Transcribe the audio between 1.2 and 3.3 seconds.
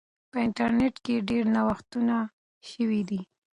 ډیر نوښتونه سوي دي.